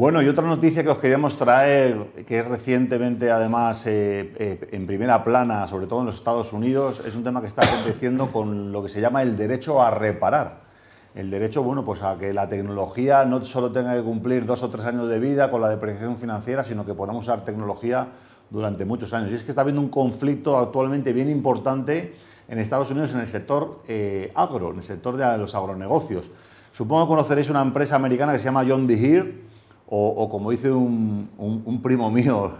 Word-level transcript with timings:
Bueno, 0.00 0.22
y 0.22 0.28
otra 0.28 0.46
noticia 0.46 0.82
que 0.82 0.88
os 0.88 0.96
queríamos 0.96 1.36
traer, 1.36 2.24
que 2.26 2.38
es 2.38 2.48
recientemente 2.48 3.30
además 3.30 3.86
eh, 3.86 4.32
eh, 4.38 4.68
en 4.72 4.86
primera 4.86 5.22
plana, 5.22 5.68
sobre 5.68 5.86
todo 5.86 6.00
en 6.00 6.06
los 6.06 6.14
Estados 6.14 6.54
Unidos, 6.54 7.02
es 7.06 7.14
un 7.14 7.22
tema 7.22 7.42
que 7.42 7.48
está 7.48 7.66
aconteciendo 7.66 8.28
con 8.32 8.72
lo 8.72 8.82
que 8.82 8.88
se 8.88 9.02
llama 9.02 9.20
el 9.20 9.36
derecho 9.36 9.82
a 9.82 9.90
reparar. 9.90 10.60
El 11.14 11.30
derecho, 11.30 11.62
bueno, 11.62 11.84
pues 11.84 12.02
a 12.02 12.16
que 12.16 12.32
la 12.32 12.48
tecnología 12.48 13.26
no 13.26 13.44
solo 13.44 13.72
tenga 13.72 13.94
que 13.94 14.02
cumplir 14.02 14.46
dos 14.46 14.62
o 14.62 14.70
tres 14.70 14.86
años 14.86 15.06
de 15.06 15.18
vida 15.18 15.50
con 15.50 15.60
la 15.60 15.68
depreciación 15.68 16.16
financiera, 16.16 16.64
sino 16.64 16.86
que 16.86 16.94
podamos 16.94 17.24
usar 17.24 17.44
tecnología 17.44 18.08
durante 18.48 18.86
muchos 18.86 19.12
años. 19.12 19.30
Y 19.30 19.34
es 19.34 19.42
que 19.42 19.50
está 19.50 19.60
habiendo 19.60 19.82
un 19.82 19.90
conflicto 19.90 20.56
actualmente 20.56 21.12
bien 21.12 21.28
importante 21.28 22.14
en 22.48 22.58
Estados 22.58 22.90
Unidos 22.90 23.12
en 23.12 23.20
el 23.20 23.28
sector 23.28 23.82
eh, 23.86 24.32
agro, 24.34 24.70
en 24.70 24.78
el 24.78 24.82
sector 24.82 25.18
de 25.18 25.36
los 25.36 25.54
agronegocios. 25.54 26.30
Supongo 26.72 27.04
que 27.04 27.08
conoceréis 27.08 27.50
una 27.50 27.60
empresa 27.60 27.96
americana 27.96 28.32
que 28.32 28.38
se 28.38 28.46
llama 28.46 28.64
John 28.66 28.86
Deere, 28.86 29.39
o, 29.90 30.28
como 30.28 30.52
dice 30.52 30.70
un, 30.70 31.80
primo 31.82 32.10
mío, 32.10 32.52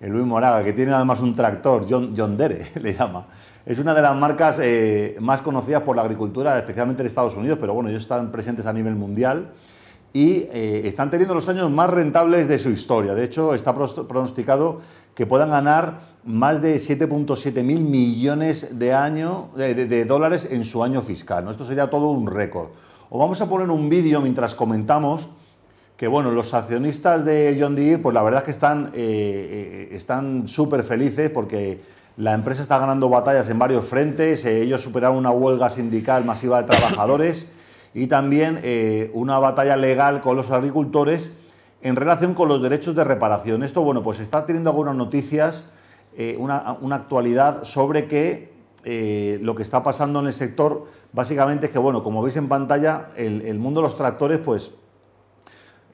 el 0.00 0.12
Luis 0.12 0.24
Moraga, 0.24 0.64
que 0.64 0.72
tiene 0.72 0.92
además 0.92 1.20
un 1.20 1.34
tractor, 1.34 1.86
John, 1.88 2.36
Dere, 2.36 2.70
le 2.80 2.94
llama. 2.94 3.26
Es 3.64 3.78
una 3.80 3.92
de 3.92 4.02
las 4.02 4.16
marcas 4.16 4.60
eh, 4.62 5.16
más 5.18 5.42
conocidas 5.42 5.82
por 5.82 5.96
la 5.96 6.02
agricultura, 6.02 6.56
especialmente 6.56 7.02
en 7.02 7.08
Estados 7.08 7.34
Unidos, 7.34 7.58
pero 7.60 7.74
bueno, 7.74 7.90
ellos 7.90 8.02
están 8.02 8.30
presentes 8.30 8.66
a 8.66 8.72
nivel 8.72 8.94
mundial 8.94 9.50
y 10.12 10.46
eh, 10.52 10.82
están 10.84 11.10
teniendo 11.10 11.34
los 11.34 11.48
años 11.48 11.68
más 11.70 11.90
rentables 11.90 12.46
de 12.46 12.60
su 12.60 12.70
historia. 12.70 13.14
De 13.14 13.24
hecho, 13.24 13.54
está 13.54 13.74
pronosticado 13.74 14.80
que 15.16 15.26
puedan 15.26 15.50
ganar 15.50 16.00
más 16.24 16.62
de 16.62 16.76
7.7 16.76 17.64
mil 17.64 17.80
millones 17.80 18.78
de, 18.78 18.94
año, 18.94 19.48
de, 19.56 20.04
dólares 20.04 20.46
en 20.48 20.64
su 20.64 20.84
año 20.84 21.02
fiscal. 21.02 21.48
Esto 21.50 21.64
sería 21.64 21.90
todo 21.90 22.10
un 22.10 22.28
récord. 22.28 22.68
Os 23.10 23.18
vamos 23.18 23.40
a 23.40 23.48
poner 23.48 23.70
un 23.70 23.88
vídeo 23.88 24.20
mientras 24.20 24.54
comentamos 24.54 25.28
que 25.96 26.08
bueno, 26.08 26.30
los 26.30 26.52
accionistas 26.52 27.24
de 27.24 27.56
John 27.58 27.74
Deere, 27.74 27.98
pues 27.98 28.12
la 28.12 28.22
verdad 28.22 28.40
es 28.40 28.44
que 28.44 28.50
están 28.50 28.90
eh, 28.94 29.88
eh, 29.90 30.42
súper 30.46 30.82
felices 30.82 31.30
porque 31.30 31.80
la 32.18 32.34
empresa 32.34 32.62
está 32.62 32.78
ganando 32.78 33.08
batallas 33.08 33.48
en 33.48 33.58
varios 33.58 33.86
frentes. 33.86 34.44
Eh, 34.44 34.62
ellos 34.62 34.82
superaron 34.82 35.16
una 35.16 35.30
huelga 35.30 35.70
sindical 35.70 36.24
masiva 36.24 36.62
de 36.62 36.68
trabajadores 36.68 37.50
y 37.94 38.08
también 38.08 38.60
una 39.14 39.38
batalla 39.38 39.74
legal 39.74 40.20
con 40.20 40.36
los 40.36 40.50
agricultores 40.50 41.30
en 41.80 41.96
relación 41.96 42.34
con 42.34 42.48
los 42.48 42.60
derechos 42.60 42.94
de 42.94 43.04
reparación. 43.04 43.62
Esto, 43.62 43.80
bueno, 43.80 44.02
pues 44.02 44.20
está 44.20 44.44
teniendo 44.44 44.68
algunas 44.68 44.94
noticias, 44.94 45.64
una, 46.36 46.76
actualidad 46.92 47.64
sobre 47.64 48.06
que 48.06 48.52
lo 49.40 49.54
que 49.54 49.62
está 49.62 49.82
pasando 49.82 50.20
en 50.20 50.26
el 50.26 50.34
sector, 50.34 50.88
básicamente 51.14 51.66
es 51.66 51.72
que, 51.72 51.78
bueno, 51.78 52.02
como 52.02 52.20
veis 52.20 52.36
en 52.36 52.48
pantalla, 52.48 53.12
el, 53.16 53.58
mundo 53.58 53.80
de 53.80 53.86
los 53.86 53.96
tractores, 53.96 54.40
pues 54.40 54.72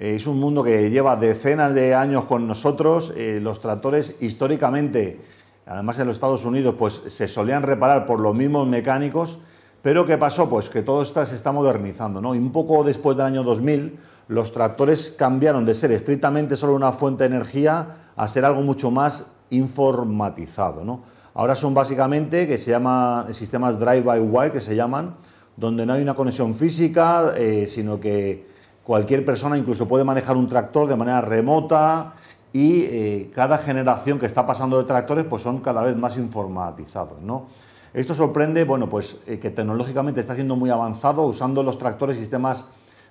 es 0.03 0.27
un 0.27 0.41
mundo 0.41 0.65
que 0.65 0.91
lleva 0.91 1.15
decenas 1.15 1.75
de 1.75 1.95
años 1.95 2.25
con 2.25 2.49
nosotros. 2.49 3.13
Eh, 3.17 3.39
los 3.41 3.61
tractores 3.61 4.17
históricamente, 4.19 5.21
además 5.65 5.97
en 6.01 6.09
los 6.09 6.17
Estados 6.17 6.45
Unidos, 6.45 6.75
pues 6.77 7.03
se 7.07 7.29
solían 7.29 7.63
reparar 7.63 8.05
por 8.05 8.19
los 8.19 8.35
mismos 8.35 8.67
mecánicos. 8.67 9.39
Pero 9.81 10.05
¿qué 10.05 10.19
pasó? 10.19 10.49
Pues 10.49 10.69
que 10.69 10.83
todo 10.83 11.03
esto 11.03 11.25
se 11.25 11.37
está 11.37 11.53
modernizando. 11.53 12.21
¿no? 12.21 12.35
Y 12.35 12.39
un 12.39 12.51
poco 12.51 12.83
después 12.83 13.17
del 13.17 13.27
año 13.27 13.45
2000, 13.45 13.97
los 14.27 14.51
tractores 14.51 15.15
cambiaron 15.17 15.65
de 15.65 15.75
ser 15.75 15.93
estrictamente 15.93 16.57
solo 16.57 16.75
una 16.75 16.91
fuente 16.91 17.23
de 17.23 17.37
energía 17.37 18.09
a 18.17 18.27
ser 18.27 18.45
algo 18.45 18.63
mucho 18.63 18.91
más 18.91 19.27
informatizado. 19.51 20.85
¿no? 20.85 21.03
Ahora 21.33 21.55
son 21.55 21.75
básicamente 21.75 22.49
que 22.49 22.59
se 22.59 22.73
llaman 22.73 23.33
sistemas 23.33 23.79
drive-by-wire, 23.79 24.51
que 24.51 24.61
se 24.61 24.75
llaman, 24.75 25.15
donde 25.57 25.87
no 25.87 25.93
hay 25.93 26.03
una 26.03 26.15
conexión 26.15 26.57
física, 26.57 27.35
eh, 27.37 27.69
sino 27.69 28.01
que 28.01 28.51
Cualquier 28.85 29.25
persona 29.25 29.57
incluso 29.57 29.87
puede 29.87 30.05
manejar 30.05 30.37
un 30.37 30.49
tractor 30.49 30.89
de 30.89 30.97
manera 30.97 31.21
remota 31.21 32.15
y 32.53 32.83
eh, 32.83 33.31
cada 33.35 33.59
generación 33.59 34.19
que 34.19 34.27
está 34.27 34.47
pasando 34.47 34.79
de 34.79 34.85
tractores 34.85 35.25
pues 35.25 35.43
son 35.43 35.61
cada 35.61 35.83
vez 35.83 35.97
más 35.97 36.17
informatizados. 36.17 37.23
¿no? 37.23 37.47
Esto 37.95 38.15
sorprende 38.15 38.65
bueno, 38.65 38.89
pues, 38.89 39.19
eh, 39.27 39.39
que 39.39 39.51
tecnológicamente 39.51 40.21
está 40.21 40.35
siendo 40.35 40.57
muy 40.57 40.71
avanzado 40.71 41.23
usando 41.23 41.63
los 41.63 41.79
tractores 41.79 42.17
sistemas 42.17 42.67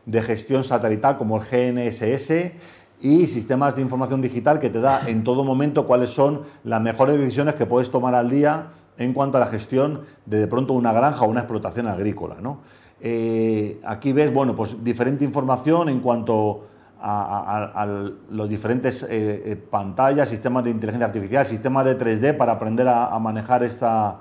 de 0.05 0.21
gestión 0.21 0.63
satelital 0.63 1.17
como 1.17 1.37
el 1.37 1.43
GNSS 1.43 2.53
y 3.01 3.27
sistemas 3.27 3.75
de 3.75 3.81
información 3.81 4.21
digital 4.21 4.59
que 4.59 4.69
te 4.69 4.81
da 4.81 5.07
en 5.07 5.23
todo 5.23 5.43
momento 5.43 5.87
cuáles 5.87 6.09
son 6.09 6.43
las 6.63 6.81
mejores 6.81 7.17
decisiones 7.17 7.55
que 7.55 7.65
puedes 7.65 7.89
tomar 7.89 8.13
al 8.13 8.29
día 8.29 8.67
en 8.97 9.13
cuanto 9.13 9.37
a 9.37 9.39
la 9.39 9.47
gestión 9.47 10.01
de 10.25 10.39
de 10.39 10.47
pronto 10.47 10.73
una 10.73 10.91
granja 10.93 11.25
o 11.25 11.29
una 11.29 11.41
explotación 11.41 11.87
agrícola. 11.87 12.37
¿no? 12.41 12.59
Eh, 13.03 13.81
aquí 13.83 14.13
ves, 14.13 14.31
bueno, 14.31 14.55
pues 14.55 14.83
diferente 14.83 15.25
información 15.25 15.89
en 15.89 16.01
cuanto 16.01 16.67
a, 17.03 17.87
los 18.29 18.47
diferentes 18.47 19.01
eh, 19.03 19.07
eh, 19.09 19.55
pantallas, 19.55 20.29
sistemas 20.29 20.63
de 20.63 20.69
inteligencia 20.69 21.07
artificial, 21.07 21.45
sistemas 21.45 21.85
de 21.85 21.97
3D 21.97 22.37
para 22.37 22.53
aprender 22.53 22.87
a, 22.87 23.17
manejar 23.17 23.63
esta, 23.63 24.19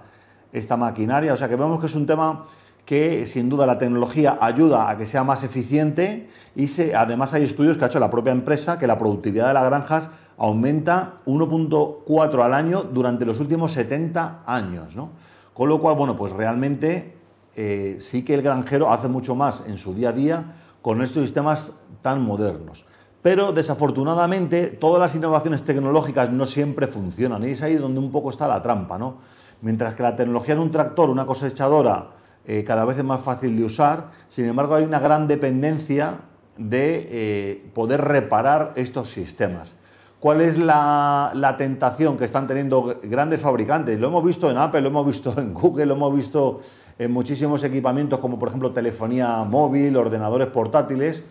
esta 0.50 0.78
maquinaria. 0.78 1.34
O 1.34 1.36
sea 1.36 1.48
que 1.48 1.56
vemos 1.56 1.78
que 1.78 1.86
es 1.86 1.94
un 1.94 2.06
tema 2.06 2.46
que 2.86 3.26
sin 3.26 3.50
duda 3.50 3.66
la 3.66 3.76
tecnología 3.76 4.38
ayuda 4.40 4.88
a 4.88 4.96
que 4.96 5.06
sea 5.06 5.24
más 5.24 5.42
eficiente 5.42 6.30
y 6.56 6.68
se, 6.68 6.94
además 6.94 7.34
hay 7.34 7.44
estudios 7.44 7.76
que 7.76 7.84
ha 7.84 7.88
hecho 7.88 8.00
la 8.00 8.10
propia 8.10 8.32
empresa 8.32 8.78
que 8.78 8.86
la 8.86 8.98
productividad 8.98 9.48
de 9.48 9.54
las 9.54 9.64
granjas 9.66 10.10
aumenta 10.38 11.16
1.4 11.26 12.42
al 12.42 12.54
año 12.54 12.82
durante 12.82 13.26
los 13.26 13.40
últimos 13.40 13.72
70 13.72 14.44
años. 14.46 14.96
¿no? 14.96 15.10
Con 15.52 15.68
lo 15.68 15.80
cual, 15.80 15.96
bueno, 15.96 16.16
pues 16.16 16.32
realmente 16.32 17.19
eh, 17.56 17.96
sí 17.98 18.24
que 18.24 18.34
el 18.34 18.42
granjero 18.42 18.92
hace 18.92 19.08
mucho 19.08 19.34
más 19.34 19.64
en 19.66 19.78
su 19.78 19.94
día 19.94 20.10
a 20.10 20.12
día 20.12 20.44
con 20.82 21.02
estos 21.02 21.22
sistemas 21.22 21.74
tan 22.02 22.22
modernos. 22.22 22.84
Pero 23.22 23.52
desafortunadamente 23.52 24.68
todas 24.68 25.00
las 25.00 25.14
innovaciones 25.14 25.62
tecnológicas 25.62 26.30
no 26.30 26.46
siempre 26.46 26.86
funcionan 26.86 27.44
y 27.44 27.50
es 27.50 27.62
ahí 27.62 27.74
donde 27.74 28.00
un 28.00 28.10
poco 28.10 28.30
está 28.30 28.48
la 28.48 28.62
trampa. 28.62 28.98
¿no? 28.98 29.16
Mientras 29.60 29.94
que 29.94 30.02
la 30.02 30.16
tecnología 30.16 30.54
en 30.54 30.60
un 30.60 30.70
tractor, 30.70 31.10
una 31.10 31.26
cosechadora, 31.26 32.08
eh, 32.46 32.64
cada 32.64 32.84
vez 32.84 32.96
es 32.98 33.04
más 33.04 33.20
fácil 33.20 33.56
de 33.56 33.64
usar, 33.64 34.10
sin 34.30 34.46
embargo 34.46 34.74
hay 34.74 34.84
una 34.84 34.98
gran 34.98 35.28
dependencia 35.28 36.20
de 36.56 37.08
eh, 37.10 37.70
poder 37.74 38.00
reparar 38.00 38.72
estos 38.76 39.10
sistemas. 39.10 39.76
¿Cuál 40.18 40.42
es 40.42 40.58
la, 40.58 41.32
la, 41.34 41.56
tentación 41.56 42.18
que 42.18 42.26
están 42.26 42.46
teniendo 42.46 43.00
grandes 43.02 43.40
fabricantes? 43.40 43.98
Lo 43.98 44.08
hemos 44.08 44.22
visto 44.22 44.50
en 44.50 44.58
Apple, 44.58 44.82
lo 44.82 44.88
hemos 44.88 45.06
visto 45.06 45.34
en 45.38 45.54
Google, 45.54 45.86
lo 45.86 45.94
hemos 45.94 46.14
visto 46.14 46.60
en 47.00 47.10
muchísimos 47.12 47.64
equipamientos 47.64 48.18
como 48.20 48.38
por 48.38 48.48
ejemplo 48.48 48.72
telefonía 48.72 49.42
móvil, 49.44 49.96
ordenadores 49.96 50.48
portátiles, 50.48 51.22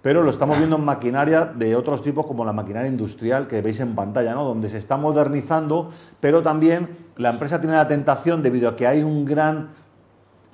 pero 0.00 0.22
lo 0.22 0.30
estamos 0.30 0.56
viendo 0.56 0.76
en 0.76 0.84
maquinaria 0.84 1.46
de 1.46 1.74
otros 1.74 2.00
tipos 2.00 2.26
como 2.26 2.44
la 2.44 2.52
maquinaria 2.52 2.88
industrial 2.88 3.48
que 3.48 3.60
veis 3.60 3.80
en 3.80 3.96
pantalla, 3.96 4.34
¿no? 4.34 4.44
donde 4.44 4.68
se 4.68 4.78
está 4.78 4.96
modernizando, 4.96 5.90
pero 6.20 6.44
también 6.44 6.90
la 7.16 7.30
empresa 7.30 7.60
tiene 7.60 7.74
la 7.74 7.88
tentación 7.88 8.40
debido 8.44 8.68
a 8.68 8.76
que 8.76 8.86
hay 8.86 9.02
un 9.02 9.24
gran 9.24 9.70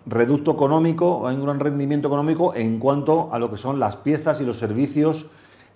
reducto 0.07 0.53
económico, 0.53 1.29
hay 1.29 1.37
un 1.37 1.45
gran 1.45 1.61
rendimiento 1.61 2.09
económico 2.09 2.55
en 2.55 2.79
cuanto 2.79 3.29
a 3.31 3.39
lo 3.39 3.51
que 3.51 3.59
son 3.59 3.79
las 3.79 3.97
piezas 3.97 4.41
y 4.41 4.47
los 4.47 4.57
servicios 4.57 5.27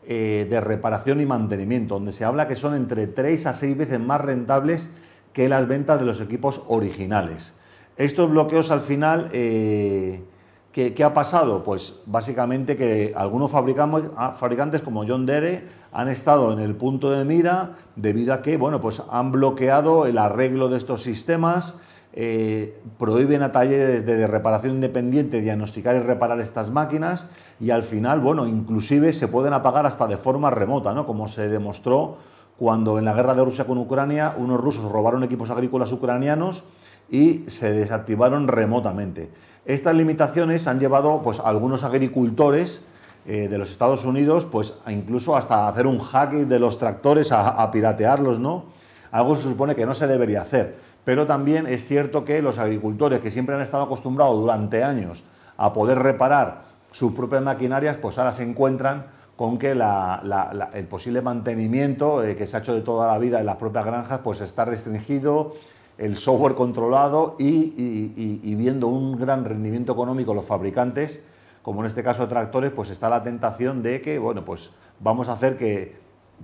eh, 0.06 0.46
de 0.48 0.58
reparación 0.62 1.20
y 1.20 1.26
mantenimiento, 1.26 1.96
donde 1.96 2.12
se 2.12 2.24
habla 2.24 2.48
que 2.48 2.56
son 2.56 2.74
entre 2.74 3.08
3 3.08 3.44
a 3.44 3.52
6 3.52 3.76
veces 3.76 4.00
más 4.00 4.22
rentables 4.22 4.88
que 5.34 5.50
las 5.50 5.68
ventas 5.68 6.00
de 6.00 6.06
los 6.06 6.18
equipos 6.22 6.62
originales. 6.66 7.52
Estos 7.96 8.28
bloqueos 8.30 8.70
al 8.70 8.82
final, 8.82 9.30
eh, 9.32 10.22
¿qué, 10.70 11.02
ha 11.02 11.14
pasado? 11.14 11.64
Pues 11.64 11.94
básicamente 12.04 12.76
que 12.76 13.14
algunos 13.16 13.50
ah, 13.54 14.34
fabricantes 14.38 14.82
como 14.82 15.06
John 15.06 15.24
Deere 15.24 15.64
han 15.92 16.08
estado 16.08 16.52
en 16.52 16.58
el 16.58 16.74
punto 16.74 17.10
de 17.10 17.24
mira 17.24 17.76
debido 17.96 18.34
a 18.34 18.42
que 18.42 18.58
bueno, 18.58 18.82
pues 18.82 19.02
han 19.10 19.32
bloqueado 19.32 20.04
el 20.04 20.18
arreglo 20.18 20.68
de 20.68 20.76
estos 20.76 21.02
sistemas, 21.02 21.76
eh, 22.12 22.78
prohíben 22.98 23.42
a 23.42 23.52
talleres 23.52 24.04
de 24.04 24.26
reparación 24.26 24.74
independiente 24.74 25.40
diagnosticar 25.40 25.96
y 25.96 26.00
reparar 26.00 26.40
estas 26.40 26.70
máquinas 26.70 27.28
y 27.60 27.70
al 27.70 27.82
final, 27.82 28.20
bueno, 28.20 28.46
inclusive 28.46 29.14
se 29.14 29.28
pueden 29.28 29.54
apagar 29.54 29.86
hasta 29.86 30.06
de 30.06 30.18
forma 30.18 30.50
remota, 30.50 30.92
¿no? 30.92 31.06
como 31.06 31.28
se 31.28 31.48
demostró 31.48 32.18
cuando 32.58 32.98
en 32.98 33.04
la 33.04 33.12
guerra 33.12 33.34
de 33.34 33.44
Rusia 33.44 33.66
con 33.66 33.78
Ucrania 33.78 34.34
unos 34.36 34.60
rusos 34.60 34.90
robaron 34.90 35.22
equipos 35.22 35.50
agrícolas 35.50 35.92
ucranianos 35.92 36.64
y 37.10 37.44
se 37.48 37.72
desactivaron 37.72 38.48
remotamente. 38.48 39.30
Estas 39.64 39.94
limitaciones 39.94 40.66
han 40.66 40.80
llevado 40.80 41.22
pues, 41.22 41.40
a 41.40 41.48
algunos 41.48 41.84
agricultores 41.84 42.80
eh, 43.26 43.48
de 43.48 43.58
los 43.58 43.70
Estados 43.70 44.04
Unidos 44.04 44.44
pues, 44.44 44.74
a 44.84 44.92
incluso 44.92 45.36
hasta 45.36 45.68
hacer 45.68 45.86
un 45.86 45.98
hacking 45.98 46.48
de 46.48 46.58
los 46.58 46.78
tractores, 46.78 47.32
a, 47.32 47.70
piratearlos, 47.70 48.38
¿no? 48.38 48.64
Algo 49.10 49.34
se 49.36 49.42
supone 49.42 49.74
que 49.74 49.84
no 49.84 49.94
se 49.94 50.06
debería 50.06 50.42
hacer. 50.42 50.76
Pero 51.04 51.26
también 51.26 51.66
es 51.66 51.84
cierto 51.84 52.24
que 52.24 52.42
los 52.42 52.58
agricultores 52.58 53.20
que 53.20 53.30
siempre 53.30 53.54
han 53.54 53.60
estado 53.60 53.84
acostumbrados 53.84 54.40
durante 54.40 54.82
años 54.82 55.24
a 55.56 55.72
poder 55.72 55.98
reparar 55.98 56.62
sus 56.90 57.12
propias 57.12 57.42
maquinarias, 57.42 57.96
pues 57.96 58.18
ahora 58.18 58.32
se 58.32 58.42
encuentran 58.42 59.06
con 59.36 59.58
que 59.58 59.72
el 59.72 60.86
posible 60.86 61.20
mantenimiento 61.20 62.24
eh, 62.24 62.34
que 62.36 62.46
se 62.46 62.56
ha 62.56 62.60
hecho 62.60 62.74
de 62.74 62.80
toda 62.80 63.06
la 63.06 63.18
vida 63.18 63.38
en 63.38 63.46
las 63.46 63.56
propias 63.56 63.84
granjas 63.84 64.20
pues 64.24 64.40
está 64.40 64.64
restringido, 64.64 65.54
el 65.98 66.16
software 66.16 66.54
controlado 66.54 67.36
y, 67.38 68.54
viendo 68.54 68.88
un 68.88 69.18
gran 69.18 69.44
rendimiento 69.44 69.92
económico 69.92 70.34
los 70.34 70.44
fabricantes, 70.44 71.22
como 71.62 71.80
en 71.80 71.86
este 71.86 72.02
caso 72.02 72.28
tractores, 72.28 72.70
pues 72.70 72.90
está 72.90 73.08
la 73.08 73.22
tentación 73.22 73.82
de 73.82 74.00
que, 74.00 74.18
bueno, 74.18 74.44
pues 74.44 74.70
vamos 75.00 75.28
a 75.28 75.32
hacer 75.32 75.58
que 75.58 75.96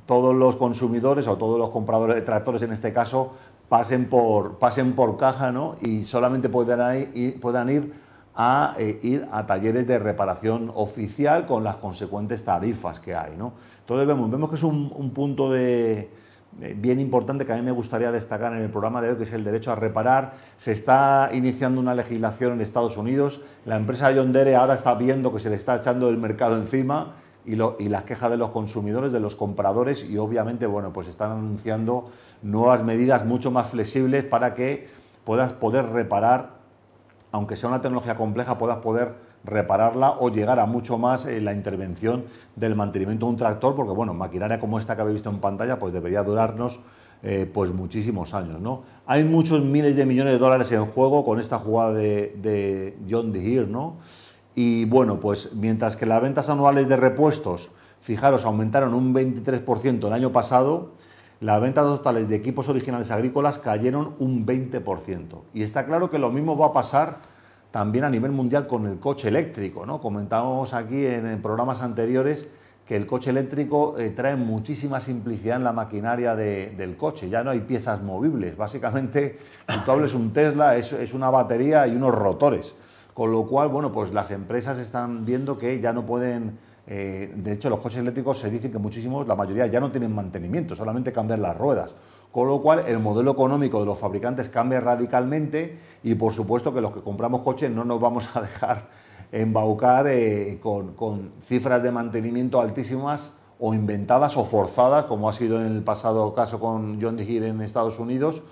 todos 0.06 0.34
los 0.34 0.56
consumidores 0.56 1.26
o 1.28 1.36
todos 1.36 1.58
los 1.58 1.70
compradores 1.70 2.16
de 2.16 2.22
tractores 2.22 2.62
en 2.62 2.72
este 2.72 2.92
caso 2.92 3.32
pasen 3.68 4.08
por, 4.08 4.58
pasen 4.58 4.92
por 4.94 5.16
caja 5.16 5.52
¿no? 5.52 5.76
y 5.82 6.04
solamente 6.04 6.48
puedan 6.48 7.08
puedan 7.40 7.68
ir 7.68 7.92
a 8.34 8.74
eh, 8.78 8.98
ir 9.02 9.28
a 9.30 9.46
talleres 9.46 9.86
de 9.86 9.98
reparación 9.98 10.70
oficial 10.74 11.46
con 11.46 11.64
las 11.64 11.76
consecuentes 11.76 12.44
tarifas 12.44 13.00
que 13.00 13.14
hay. 13.14 13.36
¿no? 13.36 13.52
Entonces 13.80 14.06
vemos, 14.06 14.30
vemos 14.30 14.48
que 14.48 14.56
es 14.56 14.62
un, 14.62 15.10
punto 15.14 15.50
de, 15.50 16.08
bien 16.76 17.00
importante 17.00 17.44
que 17.44 17.52
a 17.52 17.56
mí 17.56 17.62
me 17.62 17.72
gustaría 17.72 18.10
destacar 18.10 18.52
en 18.52 18.62
el 18.62 18.70
programa 18.70 19.02
de 19.02 19.10
hoy, 19.10 19.16
que 19.16 19.24
es 19.24 19.32
el 19.32 19.44
derecho 19.44 19.72
a 19.72 19.74
reparar. 19.74 20.34
Se 20.56 20.72
está 20.72 21.30
iniciando 21.32 21.80
una 21.80 21.94
legislación 21.94 22.52
en 22.52 22.60
Estados 22.60 22.96
Unidos. 22.96 23.42
La 23.66 23.76
empresa 23.76 24.12
John 24.14 24.32
Deere 24.32 24.56
ahora 24.56 24.74
está 24.74 24.94
viendo 24.94 25.32
que 25.32 25.38
se 25.38 25.50
le 25.50 25.56
está 25.56 25.76
echando 25.76 26.08
el 26.08 26.16
mercado 26.16 26.56
encima 26.56 27.14
y, 27.44 27.56
las 27.56 28.04
quejas 28.04 28.30
de 28.30 28.36
los 28.36 28.50
consumidores, 28.50 29.12
de 29.12 29.20
los 29.20 29.36
compradores 29.36 30.04
y 30.08 30.16
obviamente, 30.18 30.66
bueno, 30.66 30.92
pues 30.92 31.08
están 31.08 31.32
anunciando 31.32 32.10
nuevas 32.42 32.84
medidas 32.84 33.24
mucho 33.24 33.50
más 33.50 33.68
flexibles 33.68 34.24
para 34.24 34.54
que 34.54 34.88
puedas 35.24 35.52
poder 35.52 35.86
reparar, 35.86 36.61
aunque 37.32 37.56
sea 37.56 37.70
una 37.70 37.80
tecnología 37.80 38.14
compleja, 38.14 38.58
puedas 38.58 38.78
poder 38.78 39.14
repararla 39.44 40.12
o 40.20 40.28
llegar 40.28 40.60
a 40.60 40.66
mucho 40.66 40.98
más 40.98 41.26
en 41.26 41.44
la 41.44 41.52
intervención 41.52 42.24
del 42.54 42.76
mantenimiento 42.76 43.26
de 43.26 43.30
un 43.30 43.36
tractor, 43.36 43.74
porque 43.74 43.92
bueno, 43.92 44.14
maquinaria 44.14 44.60
como 44.60 44.78
esta 44.78 44.94
que 44.94 45.02
habéis 45.02 45.14
visto 45.14 45.30
en 45.30 45.40
pantalla, 45.40 45.78
pues 45.78 45.92
debería 45.92 46.22
durarnos 46.22 46.78
eh, 47.22 47.50
pues 47.52 47.72
muchísimos 47.72 48.34
años. 48.34 48.60
¿no? 48.60 48.82
Hay 49.06 49.24
muchos 49.24 49.62
miles 49.62 49.96
de 49.96 50.06
millones 50.06 50.34
de 50.34 50.38
dólares 50.38 50.70
en 50.72 50.84
juego 50.86 51.24
con 51.24 51.40
esta 51.40 51.58
jugada 51.58 51.92
de, 51.94 52.36
de 52.40 52.96
John 53.08 53.32
Deere, 53.32 53.66
¿no? 53.66 53.96
Y 54.54 54.84
bueno, 54.84 55.18
pues 55.18 55.54
mientras 55.54 55.96
que 55.96 56.04
las 56.04 56.20
ventas 56.20 56.50
anuales 56.50 56.86
de 56.86 56.96
repuestos, 56.96 57.70
fijaros, 58.02 58.44
aumentaron 58.44 58.92
un 58.92 59.14
23% 59.14 60.06
el 60.06 60.12
año 60.12 60.30
pasado, 60.30 60.90
las 61.42 61.60
ventas 61.60 61.84
totales 61.84 62.28
de 62.28 62.36
equipos 62.36 62.68
originales 62.68 63.10
agrícolas 63.10 63.58
cayeron 63.58 64.14
un 64.20 64.46
20%. 64.46 65.40
Y 65.52 65.64
está 65.64 65.84
claro 65.86 66.08
que 66.08 66.20
lo 66.20 66.30
mismo 66.30 66.56
va 66.56 66.66
a 66.66 66.72
pasar 66.72 67.18
también 67.72 68.04
a 68.04 68.10
nivel 68.10 68.30
mundial 68.30 68.68
con 68.68 68.86
el 68.86 69.00
coche 69.00 69.26
eléctrico. 69.26 69.84
¿no? 69.84 70.00
Comentábamos 70.00 70.72
aquí 70.72 71.04
en, 71.04 71.42
programas 71.42 71.82
anteriores 71.82 72.48
que 72.86 72.94
el 72.94 73.06
coche 73.06 73.30
eléctrico 73.30 73.96
eh, 73.98 74.10
trae 74.10 74.36
muchísima 74.36 75.00
simplicidad 75.00 75.56
en 75.56 75.64
la 75.64 75.72
maquinaria 75.72 76.36
del 76.36 76.96
coche. 76.96 77.28
Ya 77.28 77.42
no 77.42 77.50
hay 77.50 77.60
piezas 77.60 78.00
movibles. 78.02 78.56
Básicamente, 78.56 79.40
tú 79.84 79.90
hables 79.90 80.14
un 80.14 80.32
Tesla, 80.32 80.76
es 80.76 81.12
una 81.12 81.28
batería 81.28 81.88
y 81.88 81.96
unos 81.96 82.14
rotores. 82.14 82.76
Con 83.14 83.32
lo 83.32 83.46
cual, 83.46 83.68
bueno, 83.68 83.90
pues 83.90 84.12
las 84.12 84.30
empresas 84.30 84.78
están 84.78 85.26
viendo 85.26 85.58
que 85.58 85.80
ya 85.80 85.92
no 85.92 86.06
pueden, 86.06 86.58
eh, 86.86 87.32
de 87.34 87.52
hecho 87.52 87.70
los 87.70 87.78
coches 87.78 88.00
eléctricos 88.00 88.38
se 88.38 88.50
dicen 88.50 88.72
que 88.72 88.78
muchísimos, 88.78 89.26
la 89.26 89.36
mayoría 89.36 89.66
ya 89.66 89.80
no 89.80 89.90
tienen 89.90 90.14
mantenimiento, 90.14 90.74
solamente 90.74 91.12
cambiar 91.12 91.38
las 91.38 91.56
ruedas. 91.56 91.94
Con 92.30 92.48
lo 92.48 92.62
cual 92.62 92.84
el 92.86 92.98
modelo 92.98 93.32
económico 93.32 93.78
de 93.80 93.86
los 93.86 93.98
fabricantes 93.98 94.48
cambia 94.48 94.80
radicalmente 94.80 95.78
y 96.02 96.14
por 96.14 96.32
supuesto 96.32 96.72
que 96.72 96.80
los 96.80 96.92
que 96.92 97.00
compramos 97.00 97.42
coches 97.42 97.70
no 97.70 97.84
nos 97.84 98.00
vamos 98.00 98.28
a 98.34 98.40
dejar 98.42 98.88
embaucar 99.30 100.06
eh, 100.08 100.58
con, 100.60 101.30
cifras 101.46 101.82
de 101.82 101.90
mantenimiento 101.90 102.60
altísimas 102.60 103.34
o 103.58 103.74
inventadas 103.74 104.36
o 104.36 104.44
forzadas, 104.44 105.04
como 105.04 105.28
ha 105.28 105.32
sido 105.32 105.60
en 105.60 105.68
el 105.72 105.82
pasado 105.82 106.34
caso 106.34 106.58
con 106.58 107.00
John 107.00 107.16
Deere 107.16 107.48
en 107.48 107.60
Estados 107.60 107.98
Unidos, 107.98 108.42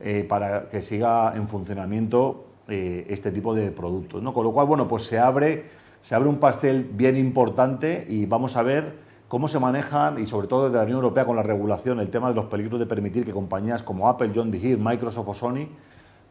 eh, 0.00 0.26
para 0.28 0.68
que 0.68 0.82
siga 0.82 1.32
en 1.34 1.48
funcionamiento 1.48 2.44
este 2.68 3.32
tipo 3.32 3.54
de 3.54 3.70
productos. 3.70 4.22
¿no? 4.22 4.34
Con 4.34 4.44
lo 4.44 4.52
cual, 4.52 4.66
bueno, 4.66 4.86
pues 4.86 5.04
se 5.04 5.18
abre, 5.18 5.64
se 6.02 6.14
abre 6.14 6.28
un 6.28 6.38
pastel 6.38 6.88
bien 6.92 7.16
importante 7.16 8.06
y 8.08 8.26
vamos 8.26 8.56
a 8.56 8.62
ver 8.62 8.98
cómo 9.28 9.46
se 9.46 9.58
manejan, 9.58 10.18
y 10.18 10.26
sobre 10.26 10.48
todo 10.48 10.64
desde 10.64 10.78
la 10.78 10.84
Unión 10.84 10.96
Europea 10.96 11.26
con 11.26 11.36
la 11.36 11.42
regulación, 11.42 12.00
el 12.00 12.08
tema 12.08 12.30
de 12.30 12.34
los 12.34 12.46
peligros 12.46 12.80
de 12.80 12.86
permitir 12.86 13.24
que 13.24 13.32
compañías 13.32 13.82
como 13.82 14.08
Apple, 14.08 14.32
John 14.34 14.50
Deere, 14.50 14.78
Microsoft 14.78 15.28
o 15.28 15.34
Sony 15.34 15.68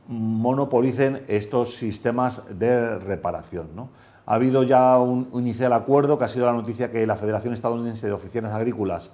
monopolicen 0.07 1.23
estos 1.27 1.75
sistemas 1.75 2.43
de 2.57 2.97
reparación. 2.97 3.67
¿no? 3.75 3.89
Ha 4.25 4.35
habido 4.35 4.63
ya 4.63 4.97
un, 4.97 5.29
inicial 5.33 5.73
acuerdo, 5.73 6.17
que 6.17 6.25
ha 6.25 6.27
sido 6.27 6.45
la 6.45 6.53
noticia 6.53 6.91
que 6.91 7.05
la 7.05 7.15
Federación 7.15 7.53
Estadounidense 7.53 8.07
de 8.07 8.13
Oficinas 8.13 8.53
Agrícolas 8.53 9.11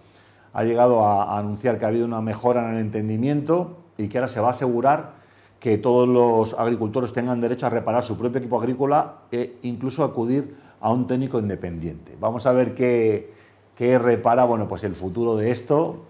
ha 0.53 0.63
llegado 0.63 1.05
a 1.05 1.37
anunciar 1.37 1.79
que 1.79 1.85
ha 1.85 1.87
habido 1.87 2.05
una 2.05 2.21
mejora 2.21 2.63
en 2.69 2.75
el 2.75 2.81
entendimiento 2.81 3.77
y 3.97 4.07
que 4.07 4.19
ahora 4.19 4.27
se 4.27 4.39
va 4.39 4.49
a 4.49 4.51
asegurar 4.51 5.22
que 5.63 5.77
todos 5.77 6.09
los 6.09 6.59
agricultores 6.59 7.13
tengan 7.13 7.39
derecho 7.39 7.65
a 7.65 7.69
reparar 7.69 8.03
su 8.03 8.17
propio 8.17 8.39
equipo 8.39 8.59
agrícola 8.59 9.19
e 9.31 9.59
incluso 9.61 10.03
acudir 10.03 10.57
a 10.81 10.91
un 10.91 11.07
técnico 11.07 11.39
independiente. 11.39 12.17
Vamos 12.19 12.45
a 12.45 12.51
ver 12.51 12.75
qué, 12.75 13.31
repara 13.97 14.43
bueno, 14.43 14.67
pues 14.67 14.83
el 14.83 14.93
futuro 14.93 15.37
de 15.37 15.51
esto, 15.51 16.03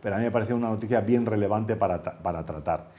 pero 0.00 0.14
a 0.14 0.18
mí 0.18 0.24
me 0.24 0.30
parece 0.30 0.54
una 0.54 0.68
noticia 0.68 1.00
bien 1.00 1.26
relevante 1.26 1.74
para, 1.74 2.00
para 2.00 2.46
tratar. 2.46 2.90